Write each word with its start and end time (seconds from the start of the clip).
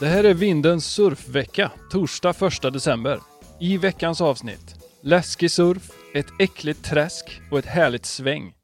Det 0.00 0.06
här 0.06 0.24
är 0.24 0.34
Vindens 0.34 0.86
surfvecka, 0.86 1.72
torsdag 1.90 2.30
1 2.30 2.62
december. 2.72 3.20
I 3.60 3.76
veckans 3.76 4.20
avsnitt, 4.20 4.74
läskig 5.02 5.50
surf, 5.50 5.90
ett 6.14 6.26
äckligt 6.38 6.84
träsk 6.84 7.40
och 7.50 7.58
ett 7.58 7.66
härligt 7.66 8.06
sväng. 8.06 8.54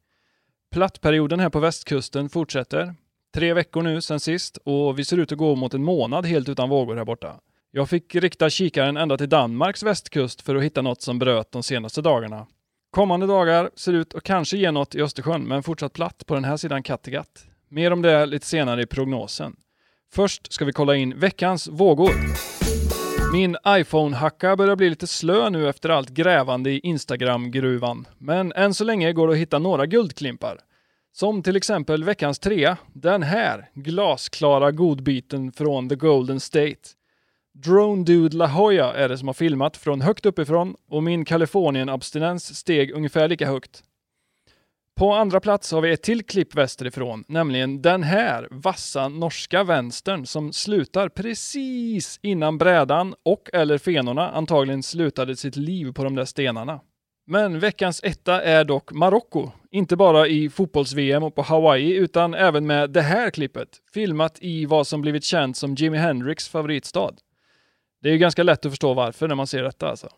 Plattperioden 0.73 1.41
här 1.41 1.51
på 1.51 1.61
västkusten 1.61 2.29
fortsätter. 2.29 2.95
Tre 3.35 3.55
veckor 3.55 3.83
nu 3.83 4.01
sen 4.01 4.21
sist 4.21 4.59
och 4.65 4.99
vi 4.99 5.05
ser 5.05 5.17
ut 5.17 5.33
att 5.33 5.39
gå 5.39 5.55
mot 5.55 5.75
en 5.75 5.85
månad 5.85 6.27
helt 6.27 6.49
utan 6.49 6.69
vågor 6.69 6.97
här 6.97 7.05
borta. 7.05 7.41
Jag 7.71 7.89
fick 7.89 8.15
rikta 8.15 8.51
kikaren 8.51 8.97
ända 8.97 9.19
till 9.19 9.29
Danmarks 9.29 9.83
västkust 9.83 10.43
för 10.43 10.57
att 10.57 10.63
hitta 10.63 10.83
något 10.83 11.03
som 11.03 11.19
bröt 11.19 11.53
de 11.53 11.63
senaste 11.63 12.03
dagarna. 12.03 12.47
Kommande 12.91 13.27
dagar 13.27 13.71
ser 13.77 13.93
ut 13.93 14.15
att 14.15 14.23
kanske 14.23 14.57
ge 14.57 14.71
något 14.71 14.95
i 14.95 15.03
Östersjön, 15.03 15.43
men 15.43 15.63
fortsatt 15.63 15.93
platt 15.93 16.27
på 16.27 16.35
den 16.35 16.45
här 16.45 16.57
sidan 16.57 16.83
Kattegatt. 16.83 17.47
Mer 17.69 17.93
om 17.93 18.03
det 18.03 18.27
lite 18.27 18.47
senare 18.47 18.83
i 18.83 18.87
prognosen. 18.87 19.57
Först 20.13 20.53
ska 20.53 20.65
vi 20.65 20.73
kolla 20.73 20.97
in 20.97 21.19
veckans 21.19 21.69
vågor. 21.69 22.13
Min 23.33 23.57
iPhone-hacka 23.67 24.57
börjar 24.57 24.77
bli 24.77 24.91
lite 24.91 25.07
slö 25.07 25.51
nu 25.51 25.69
efter 25.69 25.89
allt 25.89 26.11
grävande 26.11 26.71
i 26.71 26.79
Instagram-gruvan. 26.79 28.07
Men 28.19 28.53
än 28.53 28.75
så 28.75 28.85
länge 28.85 29.13
går 29.13 29.27
det 29.27 29.33
att 29.33 29.39
hitta 29.39 29.59
några 29.59 29.87
guldklimpar. 29.87 30.59
Som 31.13 31.43
till 31.43 31.57
exempel 31.57 32.05
veckans 32.05 32.39
trea, 32.39 32.77
den 32.93 33.23
här 33.23 33.69
glasklara 33.75 34.73
godbiten 34.73 35.53
från 35.53 35.89
The 35.89 35.95
Golden 35.95 36.41
State. 36.41 36.81
Drone 37.55 38.05
Dude 38.05 38.37
La 38.37 38.51
Jolla 38.59 38.95
är 38.95 39.09
det 39.09 39.19
som 39.19 39.29
har 39.29 39.35
filmat 39.35 39.77
från 39.77 40.01
högt 40.01 40.27
uppifrån 40.27 40.77
och 40.89 41.03
min 41.03 41.25
Kalifornien-abstinens 41.25 42.55
steg 42.55 42.91
ungefär 42.91 43.29
lika 43.29 43.47
högt. 43.47 43.83
På 44.99 45.13
andra 45.13 45.41
plats 45.41 45.73
har 45.73 45.81
vi 45.81 45.93
ett 45.93 46.03
till 46.03 46.23
klipp 46.23 46.55
västerifrån, 46.55 47.25
nämligen 47.29 47.83
den 47.83 48.03
här 48.03 48.49
vassa 48.51 49.09
norska 49.09 49.65
vänstern 49.65 50.27
som 50.27 50.53
slutar 50.53 51.09
precis 51.09 52.19
innan 52.23 52.59
brädan 52.59 53.15
och 53.23 53.51
eller 53.53 53.79
fenorna 53.79 54.31
antagligen 54.31 54.83
slutade 54.83 55.37
sitt 55.37 55.57
liv 55.57 55.93
på 55.93 56.05
de 56.05 56.15
där 56.15 56.25
stenarna. 56.25 56.81
Men 57.27 57.61
veckans 57.61 58.01
etta 58.05 58.43
är 58.43 58.65
dock 58.65 58.93
Marocko. 58.93 59.51
Inte 59.71 59.97
bara 59.97 60.27
i 60.27 60.51
fotbolls-VM 60.51 61.23
och 61.23 61.35
på 61.35 61.43
Hawaii 61.43 61.95
utan 61.95 62.35
även 62.35 62.67
med 62.67 62.91
det 62.91 63.03
här 63.03 63.31
klippet, 63.31 63.69
filmat 63.95 64.39
i 64.41 64.67
vad 64.67 64.87
som 64.87 65.01
blivit 65.01 65.25
känt 65.25 65.57
som 65.57 65.75
Jimi 65.75 65.99
Hendrix 65.99 66.49
favoritstad. 66.49 67.15
Det 68.03 68.09
är 68.09 68.13
ju 68.13 68.19
ganska 68.19 68.43
lätt 68.43 68.67
att 68.67 68.73
förstå 68.73 68.95
varför 68.95 69.29
när 69.29 69.35
man 69.35 69.47
ser 69.47 69.63
detta 69.63 69.89
alltså. 69.89 70.09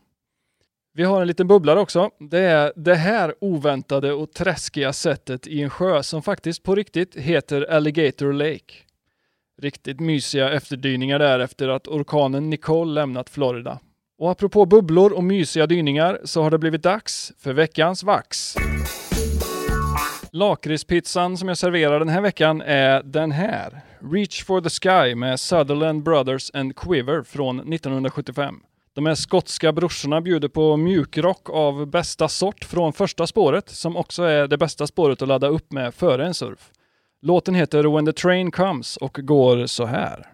Vi 0.95 1.05
har 1.05 1.21
en 1.21 1.27
liten 1.27 1.49
bubblare 1.49 1.81
också. 1.81 2.11
Det 2.31 2.39
är 2.39 2.73
det 2.77 2.95
här 2.95 3.35
oväntade 3.41 4.13
och 4.13 4.33
träskiga 4.33 4.93
sättet 4.93 5.47
i 5.47 5.63
en 5.63 5.71
sjö 5.71 6.03
som 6.03 6.23
faktiskt 6.23 6.63
på 6.63 6.75
riktigt 6.75 7.17
heter 7.17 7.71
Alligator 7.71 8.33
Lake. 8.33 8.75
Riktigt 9.63 10.01
mysiga 10.01 10.53
efterdyningar 10.53 11.19
där 11.19 11.39
efter 11.39 11.69
att 11.69 11.89
orkanen 11.89 12.51
Nicole 12.51 12.93
lämnat 12.93 13.31
Florida. 13.31 13.79
Och 14.19 14.31
apropå 14.31 14.67
bubblor 14.67 15.13
och 15.13 15.25
mysiga 15.25 15.67
dyningar 15.67 16.21
så 16.25 16.43
har 16.43 16.51
det 16.51 16.59
blivit 16.59 16.83
dags 16.83 17.33
för 17.39 17.53
veckans 17.53 18.03
vax. 18.03 18.55
Lakritspizzan 20.33 21.37
som 21.37 21.49
jag 21.49 21.59
serverar 21.59 21.99
den 21.99 22.09
här 22.09 22.21
veckan 22.21 22.61
är 22.61 23.03
den 23.03 23.33
här. 23.33 23.81
Reach 24.13 24.45
for 24.45 24.61
the 24.61 24.71
Sky 24.71 25.15
med 25.15 25.41
Sutherland 25.41 26.03
Brothers 26.03 26.51
and 26.55 26.77
Quiver 26.77 27.23
från 27.23 27.59
1975. 27.59 28.55
De 28.99 29.07
här 29.07 29.15
skotska 29.15 29.73
brorsorna 29.73 30.21
bjuder 30.21 30.49
på 30.49 30.77
mjukrock 30.77 31.51
av 31.51 31.87
bästa 31.87 32.29
sort 32.29 32.65
från 32.65 32.93
första 32.93 33.27
spåret, 33.27 33.69
som 33.69 33.97
också 33.97 34.23
är 34.23 34.49
det 34.49 34.59
bästa 34.59 34.87
spåret 34.87 35.23
att 35.23 35.29
ladda 35.29 35.49
upp 35.49 35.73
med 35.73 35.95
före 35.95 36.27
en 36.27 36.35
surf. 36.35 36.71
Låten 37.23 37.55
heter 37.55 37.85
When 37.85 38.07
the 38.07 38.13
Train 38.13 38.51
Comes 38.51 38.97
och 38.97 39.19
går 39.23 39.67
så 39.67 39.87
här. 39.87 40.27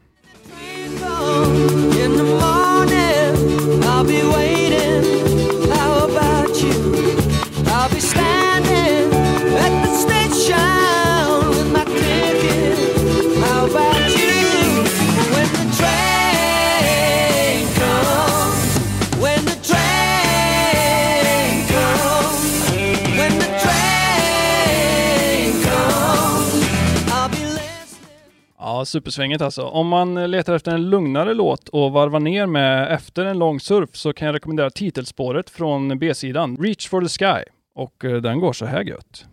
Ja, 28.84 28.86
supersvänget 28.86 29.40
alltså. 29.40 29.62
Om 29.62 29.89
man 29.89 30.30
letar 30.30 30.55
efter 30.55 30.72
en 30.72 30.90
lugnare 30.90 31.34
låt 31.34 31.68
och 31.68 31.92
varvar 31.92 32.20
ner 32.20 32.46
med 32.46 32.92
efter 32.92 33.24
en 33.24 33.39
lång 33.39 33.61
surf 33.61 33.90
så 33.92 34.12
kan 34.12 34.27
jag 34.27 34.34
rekommendera 34.34 34.70
titelspåret 34.70 35.50
från 35.50 35.98
B-sidan, 35.98 36.56
Reach 36.56 36.89
for 36.89 37.00
the 37.00 37.08
Sky. 37.08 37.44
Och 37.74 38.05
eh, 38.05 38.17
den 38.17 38.40
går 38.40 38.52
så 38.52 38.67
här 38.67 38.84
gött. 38.84 39.24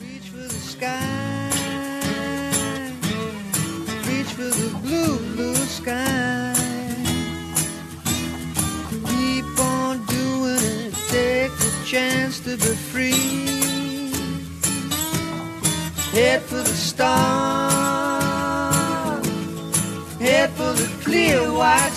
Reach 0.00 0.30
for 0.30 0.48
the 0.48 0.60
sky 0.60 0.86
Reach 4.08 4.32
for 4.36 4.50
the 4.50 4.88
blue, 4.88 5.34
blue 5.34 5.54
sky 5.54 6.54
Keep 9.06 9.60
on 9.60 9.96
doing 10.06 10.86
it 10.86 10.94
Take 11.08 11.52
the 11.58 11.72
chance 11.86 12.40
to 12.40 12.50
be 12.50 12.74
free 12.76 14.12
Head 16.12 16.42
for 16.42 16.56
the 16.56 16.74
stars 16.74 17.75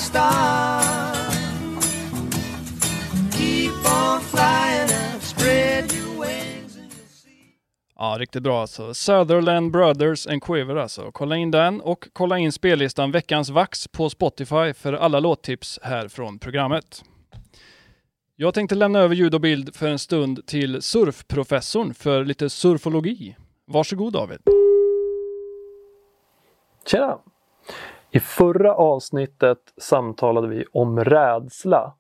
star. 0.10 0.84
Keep 3.32 3.72
on 3.86 4.22
flying 4.22 4.90
and 5.14 5.22
spread 5.22 5.94
your 5.94 6.26
wings 6.26 6.78
in 6.78 6.90
the 6.90 7.08
sea. 7.08 7.54
Ja, 7.96 8.16
riktigt 8.20 8.44
bra 8.44 8.62
alltså. 8.62 8.94
Sutherland 8.94 9.72
Brothers 9.72 10.28
and 10.28 10.44
Quiver 10.44 10.76
alltså. 10.76 11.12
Kolla 11.12 11.36
in 11.36 11.52
den 11.52 11.82
och 11.82 12.08
kolla 12.14 12.38
in 12.38 12.52
spellistan 12.52 13.12
Veckans 13.12 13.50
Vax 13.50 13.88
på 13.88 14.10
Spotify 14.10 14.74
för 14.74 14.94
alla 14.94 15.20
låttips 15.20 15.80
här 15.84 16.08
från 16.08 16.40
programmet. 16.40 17.04
Jag 18.36 18.54
tänkte 18.54 18.76
lämna 18.76 19.00
över 19.00 19.16
ljud 19.16 19.34
och 19.34 19.42
bild 19.42 19.76
för 19.76 19.88
en 19.88 20.00
stund 20.00 20.46
till 20.48 20.82
surfprofessorn 20.82 21.94
för 21.94 22.26
lite 22.26 22.50
surfologi. 22.50 23.36
Varsågod 23.66 24.14
David. 24.14 24.40
Tjena! 26.86 27.20
I 28.12 28.20
förra 28.20 28.74
avsnittet 28.76 29.58
samtalade 29.78 30.48
vi 30.48 30.66
om 30.72 31.04
rädsla 31.04 31.94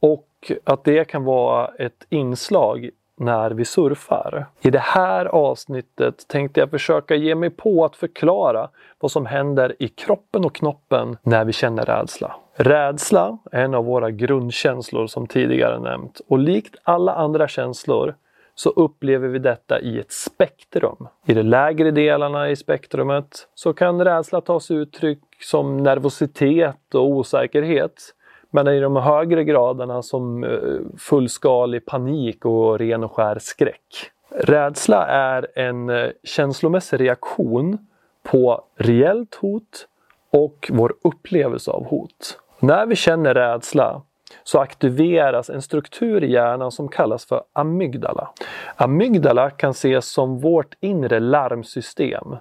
och 0.00 0.52
att 0.64 0.84
det 0.84 1.04
kan 1.04 1.24
vara 1.24 1.66
ett 1.78 2.06
inslag 2.08 2.90
när 3.16 3.50
vi 3.50 3.64
surfar. 3.64 4.46
I 4.60 4.70
det 4.70 4.78
här 4.78 5.26
avsnittet 5.26 6.28
tänkte 6.28 6.60
jag 6.60 6.70
försöka 6.70 7.14
ge 7.14 7.34
mig 7.34 7.50
på 7.50 7.84
att 7.84 7.96
förklara 7.96 8.68
vad 9.00 9.10
som 9.10 9.26
händer 9.26 9.76
i 9.78 9.88
kroppen 9.88 10.44
och 10.44 10.54
knoppen 10.54 11.16
när 11.22 11.44
vi 11.44 11.52
känner 11.52 11.84
rädsla. 11.84 12.36
Rädsla 12.54 13.38
är 13.52 13.64
en 13.64 13.74
av 13.74 13.84
våra 13.84 14.10
grundkänslor 14.10 15.06
som 15.06 15.26
tidigare 15.26 15.80
nämnt 15.80 16.20
och 16.28 16.38
likt 16.38 16.76
alla 16.82 17.14
andra 17.14 17.48
känslor 17.48 18.14
så 18.58 18.70
upplever 18.70 19.28
vi 19.28 19.38
detta 19.38 19.80
i 19.80 19.98
ett 19.98 20.12
spektrum. 20.12 21.08
I 21.26 21.34
de 21.34 21.42
lägre 21.42 21.90
delarna 21.90 22.50
i 22.50 22.56
spektrumet 22.56 23.48
så 23.54 23.72
kan 23.72 24.04
rädsla 24.04 24.40
ta 24.40 24.60
sig 24.60 24.76
uttryck 24.76 25.18
som 25.40 25.76
nervositet 25.76 26.94
och 26.94 27.06
osäkerhet. 27.06 28.14
Men 28.50 28.68
i 28.68 28.80
de 28.80 28.96
högre 28.96 29.44
graderna 29.44 30.02
som 30.02 30.44
eh, 30.44 30.50
fullskalig 30.98 31.86
panik 31.86 32.44
och 32.44 32.78
ren 32.78 33.04
och 33.04 33.12
skär 33.12 33.38
skräck. 33.40 34.10
Rädsla 34.30 35.06
är 35.06 35.46
en 35.54 35.90
eh, 35.90 36.10
känslomässig 36.24 37.00
reaktion 37.00 37.78
på 38.22 38.64
reellt 38.76 39.34
hot 39.34 39.86
och 40.30 40.70
vår 40.72 40.94
upplevelse 41.04 41.70
av 41.70 41.86
hot. 41.86 42.38
När 42.60 42.86
vi 42.86 42.96
känner 42.96 43.34
rädsla 43.34 44.02
så 44.44 44.58
aktiveras 44.58 45.50
en 45.50 45.62
struktur 45.62 46.24
i 46.24 46.32
hjärnan 46.32 46.72
som 46.72 46.88
kallas 46.88 47.24
för 47.26 47.42
amygdala. 47.52 48.30
Amygdala 48.76 49.50
kan 49.50 49.70
ses 49.70 50.06
som 50.06 50.38
vårt 50.38 50.74
inre 50.80 51.20
larmsystem 51.20 52.36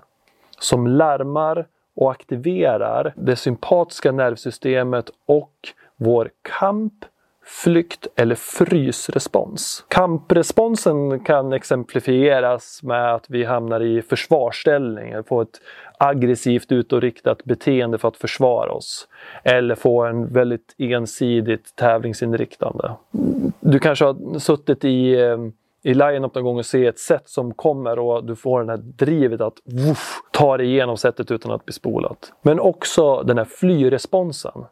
som 0.60 0.88
larmar 0.88 1.68
och 1.96 2.12
aktiverar 2.12 3.14
det 3.16 3.36
sympatiska 3.36 4.12
nervsystemet 4.12 5.10
och 5.26 5.54
vår 5.96 6.30
kamp, 6.60 7.06
flykt 7.48 8.08
eller 8.16 8.36
frysrespons. 8.36 9.86
Kampresponsen 9.88 11.20
kan 11.20 11.54
exemplifieras 11.54 12.84
med 12.84 13.14
att 13.14 13.26
vi 13.30 13.44
hamnar 13.44 13.82
i 13.82 14.02
försvarsställning, 14.02 15.12
eller 15.12 15.24
får 15.24 15.42
ett 15.42 15.62
aggressivt 15.98 16.72
utåtriktat 16.72 17.44
beteende 17.44 17.98
för 17.98 18.08
att 18.08 18.18
försvara 18.18 18.72
oss. 18.72 19.08
Eller 19.44 19.76
få 19.76 20.04
en 20.04 20.34
väldigt 20.34 20.76
ensidigt 20.78 21.76
tävlingsinriktande. 21.76 22.92
Du 23.60 23.80
kanske 23.80 24.06
har 24.06 24.40
suttit 24.40 24.86
i, 24.86 25.20
eh, 25.22 25.38
i 25.84 25.94
line-up 25.94 26.36
någon 26.36 26.44
gång 26.44 26.58
och 26.58 26.66
ser 26.66 26.90
ett 26.90 27.00
set 27.00 27.30
som 27.30 27.54
kommer 27.54 28.00
och 28.00 28.26
du 28.26 28.36
får 28.36 28.64
det 28.64 28.72
här 28.72 28.78
drivet 28.78 29.42
att 29.42 29.58
woof, 29.66 30.20
ta 30.32 30.58
dig 30.58 30.68
igenom 30.68 30.98
setet 30.98 31.32
utan 31.32 31.52
att 31.52 31.66
bli 31.66 31.74
spolat. 31.74 32.34
Men 32.42 32.60
också 32.60 33.24
den 33.24 33.38
här 33.38 33.46
flyresponsen. 33.46 34.66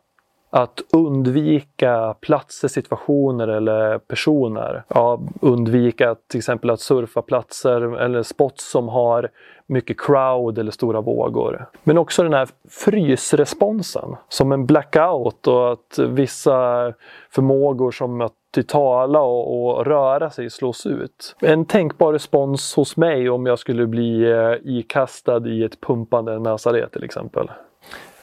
Att 0.57 0.81
undvika 0.93 2.15
platser, 2.21 2.67
situationer 2.67 3.47
eller 3.47 3.97
personer. 3.97 4.83
Ja, 4.87 5.19
undvika 5.41 6.15
till 6.27 6.37
exempel 6.37 6.69
att 6.69 6.79
surfa 6.79 7.21
platser 7.21 7.97
eller 7.97 8.23
spots 8.23 8.71
som 8.71 8.89
har 8.89 9.29
mycket 9.67 9.99
crowd 9.99 10.57
eller 10.57 10.71
stora 10.71 11.01
vågor. 11.01 11.65
Men 11.83 11.97
också 11.97 12.23
den 12.23 12.33
här 12.33 12.47
frysresponsen 12.69 14.15
som 14.29 14.51
en 14.51 14.65
blackout 14.65 15.47
och 15.47 15.71
att 15.71 15.99
vissa 15.99 16.93
förmågor 17.29 17.91
som 17.91 18.21
att 18.21 18.67
tala 18.67 19.19
och, 19.19 19.65
och, 19.65 19.85
röra 19.85 20.29
sig 20.29 20.49
slås 20.49 20.85
ut. 20.85 21.35
En 21.41 21.65
tänkbar 21.65 22.13
respons 22.13 22.75
hos 22.75 22.97
mig 22.97 23.29
om 23.29 23.45
jag 23.45 23.59
skulle 23.59 23.87
bli 23.87 24.31
eh, 24.31 24.53
ikastad 24.63 25.47
i 25.47 25.63
ett 25.63 25.81
pumpande 25.81 26.39
Nasaret 26.39 26.91
till 26.91 27.03
exempel. 27.03 27.51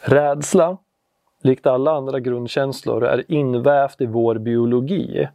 Rädsla, 0.01 0.77
likt 1.45 1.67
alla 1.67 1.93
andra 1.93 2.21
grundkänslor, 2.21 3.05
är 3.05 3.25
invävt 3.29 4.01
i 4.01 4.07
vår 4.07 4.35
biologi 4.35 5.29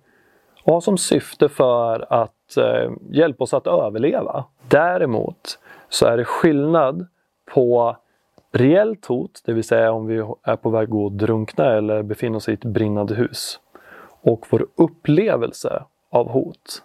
och 0.64 0.74
har 0.74 0.82
som 0.82 0.98
syfte 0.98 1.50
för 1.50 2.14
att 2.14 2.58
eh, 2.58 2.92
hjälpa 3.10 3.44
oss 3.44 3.54
att 3.54 3.68
överleva. 3.68 4.46
Däremot 4.68 5.60
så 5.90 6.06
är 6.06 6.18
det 6.18 6.26
skillnad 6.26 7.08
på 7.54 7.98
reellt 8.52 9.06
hot, 9.06 9.42
det 9.46 9.54
vill 9.54 9.64
säga 9.64 9.92
om 9.92 10.08
vi 10.08 10.18
är 10.44 10.56
på 10.56 10.70
väg 10.70 10.84
att 10.84 10.90
gå 10.90 11.06
och 11.06 11.12
drunkna 11.12 11.66
eller 11.66 12.04
befinner 12.04 12.38
oss 12.38 12.50
i 12.50 12.54
ett 12.54 12.66
brinnande 12.66 13.16
hus. 13.16 13.60
Och 14.22 14.46
vår 14.50 14.68
upplevelse 14.76 15.84
av 16.12 16.30
hot. 16.30 16.84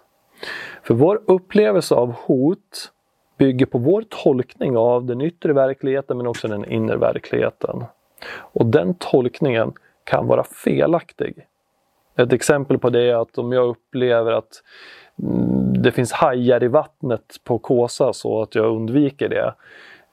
För 0.83 0.93
vår 0.93 1.21
upplevelse 1.27 1.95
av 1.95 2.11
hot 2.11 2.91
bygger 3.37 3.65
på 3.65 3.77
vår 3.77 4.03
tolkning 4.09 4.77
av 4.77 5.05
den 5.05 5.21
yttre 5.21 5.53
verkligheten 5.53 6.17
men 6.17 6.27
också 6.27 6.47
den 6.47 6.65
inre 6.65 6.97
verkligheten. 6.97 7.83
Och 8.31 8.65
den 8.65 8.93
tolkningen 8.93 9.73
kan 10.03 10.27
vara 10.27 10.43
felaktig. 10.43 11.47
Ett 12.17 12.33
exempel 12.33 12.79
på 12.79 12.89
det 12.89 13.09
är 13.09 13.21
att 13.21 13.37
om 13.37 13.51
jag 13.51 13.67
upplever 13.67 14.31
att 14.31 14.63
mm, 15.23 15.81
det 15.81 15.91
finns 15.91 16.11
hajar 16.11 16.63
i 16.63 16.67
vattnet 16.67 17.35
på 17.43 17.59
Kåsa 17.59 18.13
så 18.13 18.41
att 18.41 18.55
jag 18.55 18.65
undviker 18.65 19.29
det. 19.29 19.53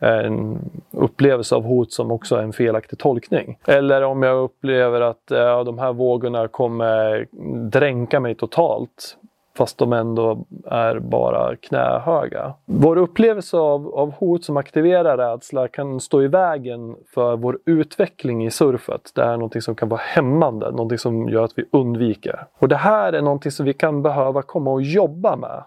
En 0.03 0.59
upplevelse 0.91 1.55
av 1.55 1.65
hot 1.65 1.93
som 1.93 2.11
också 2.11 2.37
är 2.37 2.43
en 2.43 2.53
felaktig 2.53 2.99
tolkning. 2.99 3.59
Eller 3.67 4.03
om 4.03 4.23
jag 4.23 4.39
upplever 4.39 5.01
att 5.01 5.23
ja, 5.31 5.65
de 5.65 5.79
här 5.79 5.93
vågorna 5.93 6.49
kommer 6.49 7.27
dränka 7.71 8.21
mig 8.21 8.35
totalt 8.35 9.17
fast 9.61 9.79
de 9.79 9.93
ändå 9.93 10.45
är 10.65 10.99
bara 10.99 11.57
knähöga. 11.57 12.55
Vår 12.65 12.97
upplevelse 12.97 13.57
av, 13.57 13.95
av 13.95 14.13
hot 14.13 14.45
som 14.45 14.57
aktiverar 14.57 15.17
rädsla 15.17 15.69
kan 15.69 16.01
stå 16.01 16.23
i 16.23 16.29
vägen 16.29 16.97
för 17.15 17.37
vår 17.37 17.59
utveckling 17.65 18.47
i 18.47 18.51
surfet. 18.51 19.11
Det 19.15 19.23
är 19.23 19.33
någonting 19.33 19.63
som 19.63 19.75
kan 19.75 19.89
vara 19.89 20.01
hämmande, 20.05 20.71
någonting 20.71 20.99
som 20.99 21.29
gör 21.29 21.45
att 21.45 21.59
vi 21.59 21.65
undviker. 21.71 22.47
Och 22.59 22.69
det 22.69 22.77
här 22.77 23.13
är 23.13 23.23
någonting 23.23 23.53
som 23.53 23.67
vi 23.67 23.73
kan 23.73 24.03
behöva 24.03 24.43
komma 24.43 24.71
och 24.71 24.83
jobba 24.83 25.37
med 25.37 25.63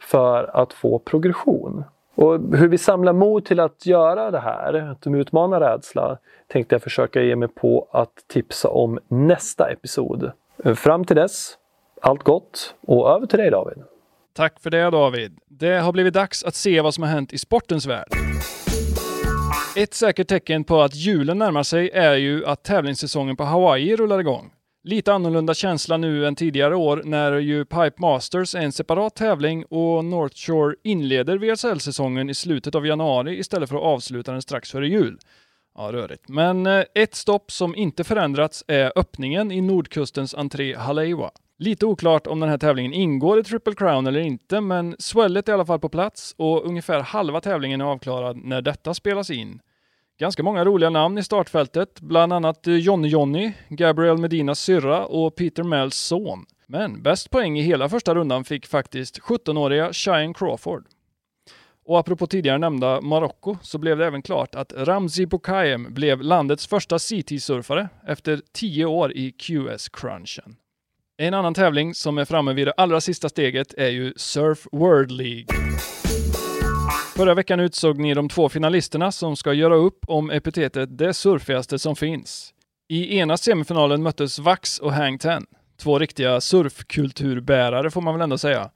för 0.00 0.56
att 0.56 0.72
få 0.72 0.98
progression. 0.98 1.84
Och 2.14 2.32
hur 2.56 2.68
vi 2.68 2.78
samlar 2.78 3.12
mod 3.12 3.44
till 3.44 3.60
att 3.60 3.86
göra 3.86 4.30
det 4.30 4.40
här, 4.40 4.90
att 4.90 5.06
utmana 5.06 5.60
rädsla, 5.60 6.18
tänkte 6.46 6.74
jag 6.74 6.82
försöka 6.82 7.22
ge 7.22 7.36
mig 7.36 7.48
på 7.48 7.88
att 7.90 8.14
tipsa 8.26 8.68
om 8.68 8.98
nästa 9.08 9.70
episod. 9.70 10.32
Fram 10.74 11.04
till 11.04 11.16
dess 11.16 11.56
allt 12.00 12.22
gott 12.22 12.74
och 12.80 13.10
över 13.10 13.26
till 13.26 13.38
dig 13.38 13.50
David. 13.50 13.78
Tack 14.32 14.60
för 14.60 14.70
det 14.70 14.90
David. 14.90 15.38
Det 15.48 15.78
har 15.78 15.92
blivit 15.92 16.14
dags 16.14 16.44
att 16.44 16.54
se 16.54 16.80
vad 16.80 16.94
som 16.94 17.02
har 17.02 17.10
hänt 17.10 17.32
i 17.32 17.38
sportens 17.38 17.86
värld. 17.86 18.08
Ett 19.76 19.94
säkert 19.94 20.28
tecken 20.28 20.64
på 20.64 20.80
att 20.82 20.94
julen 20.94 21.38
närmar 21.38 21.62
sig 21.62 21.90
är 21.90 22.14
ju 22.14 22.46
att 22.46 22.62
tävlingssäsongen 22.62 23.36
på 23.36 23.44
Hawaii 23.44 23.96
rullar 23.96 24.18
igång. 24.18 24.52
Lite 24.82 25.12
annorlunda 25.12 25.54
känsla 25.54 25.96
nu 25.96 26.26
än 26.26 26.34
tidigare 26.34 26.76
år 26.76 27.02
när 27.04 27.32
ju 27.32 27.64
Pipe 27.64 27.92
Masters 27.96 28.54
är 28.54 28.60
en 28.60 28.72
separat 28.72 29.14
tävling 29.14 29.64
och 29.64 30.04
North 30.04 30.36
Shore 30.36 30.76
inleder 30.82 31.38
VSL-säsongen 31.38 32.30
i 32.30 32.34
slutet 32.34 32.74
av 32.74 32.86
januari 32.86 33.38
istället 33.38 33.68
för 33.68 33.76
att 33.76 33.82
avsluta 33.82 34.32
den 34.32 34.42
strax 34.42 34.70
före 34.70 34.88
jul. 34.88 35.18
Ja, 35.76 35.92
rörigt. 35.92 36.28
Men 36.28 36.66
eh, 36.66 36.84
ett 36.94 37.14
stopp 37.14 37.50
som 37.50 37.74
inte 37.74 38.04
förändrats 38.04 38.64
är 38.66 38.92
öppningen 38.96 39.52
i 39.52 39.60
nordkustens 39.60 40.34
entré 40.34 40.76
Haleiwa. 40.76 41.30
Lite 41.62 41.86
oklart 41.86 42.26
om 42.26 42.40
den 42.40 42.48
här 42.48 42.58
tävlingen 42.58 42.92
ingår 42.92 43.40
i 43.40 43.44
Triple 43.44 43.74
Crown 43.74 44.06
eller 44.06 44.20
inte, 44.20 44.60
men 44.60 44.96
swellet 44.98 45.48
är 45.48 45.52
i 45.52 45.54
alla 45.54 45.66
fall 45.66 45.78
på 45.78 45.88
plats 45.88 46.34
och 46.38 46.66
ungefär 46.66 47.00
halva 47.00 47.40
tävlingen 47.40 47.80
är 47.80 47.84
avklarad 47.84 48.36
när 48.36 48.62
detta 48.62 48.94
spelas 48.94 49.30
in. 49.30 49.60
Ganska 50.18 50.42
många 50.42 50.64
roliga 50.64 50.90
namn 50.90 51.18
i 51.18 51.22
startfältet, 51.22 52.00
bland 52.00 52.32
annat 52.32 52.60
Johnny 52.64 53.08
Johnny, 53.08 53.52
Gabriel 53.68 54.18
Medinas 54.18 54.60
syrra 54.60 55.06
och 55.06 55.36
Peter 55.36 55.62
Mells 55.62 55.96
son. 55.96 56.46
Men 56.66 57.02
bäst 57.02 57.30
poäng 57.30 57.58
i 57.58 57.62
hela 57.62 57.88
första 57.88 58.14
rundan 58.14 58.44
fick 58.44 58.66
faktiskt 58.66 59.20
17-åriga 59.20 59.92
Cheyenne 59.92 60.34
Crawford. 60.34 60.84
Och 61.84 61.98
apropå 61.98 62.26
tidigare 62.26 62.58
nämnda 62.58 63.00
Marocko 63.00 63.56
så 63.62 63.78
blev 63.78 63.98
det 63.98 64.06
även 64.06 64.22
klart 64.22 64.54
att 64.54 64.72
Ramzi 64.76 65.26
Boukayem 65.26 65.94
blev 65.94 66.22
landets 66.22 66.66
första 66.66 66.98
CT-surfare 66.98 67.88
efter 68.06 68.40
10 68.52 68.84
år 68.84 69.12
i 69.12 69.30
QS-crunchen. 69.30 70.54
En 71.22 71.34
annan 71.34 71.54
tävling 71.54 71.94
som 71.94 72.18
är 72.18 72.24
framme 72.24 72.52
vid 72.52 72.66
det 72.66 72.72
allra 72.76 73.00
sista 73.00 73.28
steget 73.28 73.74
är 73.76 73.88
ju 73.88 74.12
Surf 74.16 74.66
World 74.72 75.10
League. 75.10 75.46
Förra 77.16 77.34
veckan 77.34 77.60
utsåg 77.60 77.98
ni 77.98 78.14
de 78.14 78.28
två 78.28 78.48
finalisterna 78.48 79.12
som 79.12 79.36
ska 79.36 79.52
göra 79.52 79.74
upp 79.74 79.98
om 80.06 80.30
epitetet 80.30 80.98
det 80.98 81.14
surfigaste 81.14 81.78
som 81.78 81.96
finns. 81.96 82.54
I 82.88 83.18
ena 83.18 83.36
semifinalen 83.36 84.02
möttes 84.02 84.38
Vax 84.38 84.78
och 84.78 84.92
Hang 84.92 85.18
Ten. 85.18 85.46
Två 85.82 85.98
riktiga 85.98 86.40
surfkulturbärare 86.40 87.90
får 87.90 88.00
man 88.00 88.14
väl 88.14 88.22
ändå 88.22 88.38
säga. 88.38 88.70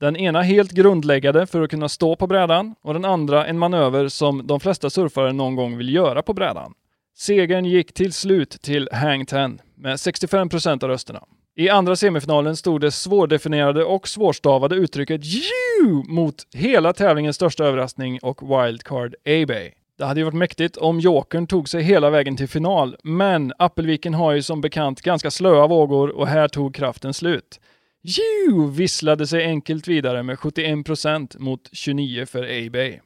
Den 0.00 0.16
ena 0.16 0.42
helt 0.42 0.72
grundläggande 0.72 1.46
för 1.46 1.62
att 1.62 1.70
kunna 1.70 1.88
stå 1.88 2.16
på 2.16 2.26
brädan 2.26 2.74
och 2.82 2.94
den 2.94 3.04
andra 3.04 3.46
en 3.46 3.58
manöver 3.58 4.08
som 4.08 4.46
de 4.46 4.60
flesta 4.60 4.90
surfare 4.90 5.32
någon 5.32 5.56
gång 5.56 5.76
vill 5.76 5.94
göra 5.94 6.22
på 6.22 6.34
brädan. 6.34 6.74
Segern 7.18 7.64
gick 7.64 7.94
till 7.94 8.12
slut 8.12 8.50
till 8.50 8.88
Hang 8.92 9.26
Ten 9.26 9.60
med 9.74 9.96
65% 9.96 10.84
av 10.84 10.90
rösterna. 10.90 11.24
I 11.60 11.68
andra 11.68 11.96
semifinalen 11.96 12.56
stod 12.56 12.80
det 12.80 12.90
svårdefinierade 12.90 13.84
och 13.84 14.08
svårstavade 14.08 14.76
uttrycket 14.76 15.20
JU 15.24 16.02
mot 16.08 16.34
hela 16.54 16.92
tävlingens 16.92 17.36
största 17.36 17.64
överraskning 17.64 18.18
och 18.22 18.42
wildcard 18.42 19.14
A-Bay. 19.14 19.70
Det 19.98 20.04
hade 20.04 20.20
ju 20.20 20.24
varit 20.24 20.34
mäktigt 20.34 20.76
om 20.76 21.00
Jokern 21.00 21.46
tog 21.46 21.68
sig 21.68 21.82
hela 21.82 22.10
vägen 22.10 22.36
till 22.36 22.48
final, 22.48 22.96
men 23.02 23.52
Appelviken 23.58 24.14
har 24.14 24.32
ju 24.32 24.42
som 24.42 24.60
bekant 24.60 25.00
ganska 25.00 25.30
slöa 25.30 25.66
vågor 25.66 26.08
och 26.08 26.26
här 26.26 26.48
tog 26.48 26.74
kraften 26.74 27.14
slut. 27.14 27.60
JU 28.02 28.70
visslade 28.70 29.26
sig 29.26 29.44
enkelt 29.44 29.88
vidare 29.88 30.22
med 30.22 30.36
71% 30.36 31.38
mot 31.38 31.68
29 31.72 32.26
för 32.26 32.42
A-Bay. 32.42 33.00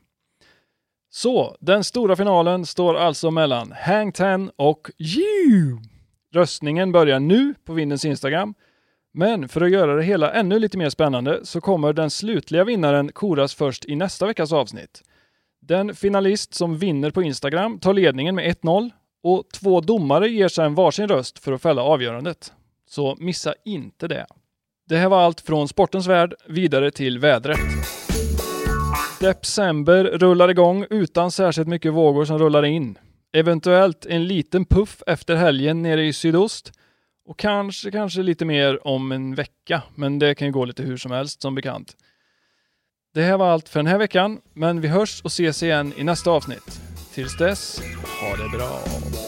Så, 1.10 1.56
den 1.60 1.84
stora 1.84 2.16
finalen 2.16 2.66
står 2.66 2.94
alltså 2.94 3.30
mellan 3.30 3.74
Hang 3.86 4.12
Ten 4.12 4.50
och 4.56 4.90
JU. 4.98 5.93
Röstningen 6.34 6.92
börjar 6.92 7.20
nu 7.20 7.54
på 7.64 7.72
Vindens 7.72 8.04
Instagram. 8.04 8.54
Men 9.12 9.48
för 9.48 9.60
att 9.60 9.70
göra 9.70 9.96
det 9.96 10.02
hela 10.02 10.32
ännu 10.32 10.58
lite 10.58 10.78
mer 10.78 10.90
spännande 10.90 11.40
så 11.46 11.60
kommer 11.60 11.92
den 11.92 12.10
slutliga 12.10 12.64
vinnaren 12.64 13.12
koras 13.12 13.54
först 13.54 13.84
i 13.84 13.96
nästa 13.96 14.26
veckas 14.26 14.52
avsnitt. 14.52 15.02
Den 15.60 15.94
finalist 15.94 16.54
som 16.54 16.78
vinner 16.78 17.10
på 17.10 17.22
Instagram 17.22 17.78
tar 17.78 17.92
ledningen 17.92 18.34
med 18.34 18.56
1-0 18.56 18.90
och 19.22 19.44
två 19.52 19.80
domare 19.80 20.28
ger 20.28 20.48
sedan 20.48 20.74
varsin 20.74 21.08
röst 21.08 21.38
för 21.38 21.52
att 21.52 21.62
fälla 21.62 21.82
avgörandet. 21.82 22.52
Så 22.88 23.16
missa 23.18 23.54
inte 23.64 24.08
det. 24.08 24.26
Det 24.88 24.96
här 24.96 25.08
var 25.08 25.22
allt 25.22 25.40
från 25.40 25.68
sportens 25.68 26.06
värld 26.06 26.34
vidare 26.48 26.90
till 26.90 27.18
vädret. 27.18 27.58
December 29.20 30.04
rullar 30.04 30.48
igång 30.48 30.86
utan 30.90 31.30
särskilt 31.30 31.68
mycket 31.68 31.92
vågor 31.92 32.24
som 32.24 32.38
rullar 32.38 32.64
in. 32.64 32.98
Eventuellt 33.36 34.06
en 34.06 34.26
liten 34.26 34.64
puff 34.64 35.02
efter 35.06 35.34
helgen 35.34 35.82
nere 35.82 36.04
i 36.04 36.12
sydost. 36.12 36.72
Och 37.26 37.38
kanske, 37.38 37.90
kanske 37.90 38.22
lite 38.22 38.44
mer 38.44 38.86
om 38.86 39.12
en 39.12 39.34
vecka, 39.34 39.82
men 39.94 40.18
det 40.18 40.34
kan 40.34 40.48
ju 40.48 40.52
gå 40.52 40.64
lite 40.64 40.82
hur 40.82 40.96
som 40.96 41.10
helst 41.10 41.42
som 41.42 41.54
bekant. 41.54 41.96
Det 43.14 43.22
här 43.22 43.38
var 43.38 43.48
allt 43.48 43.68
för 43.68 43.78
den 43.78 43.86
här 43.86 43.98
veckan, 43.98 44.40
men 44.52 44.80
vi 44.80 44.88
hörs 44.88 45.20
och 45.20 45.30
ses 45.30 45.62
igen 45.62 45.92
i 45.96 46.04
nästa 46.04 46.30
avsnitt. 46.30 46.80
Tills 47.14 47.38
dess, 47.38 47.80
ha 48.20 48.36
det 48.36 48.56
bra! 48.56 49.23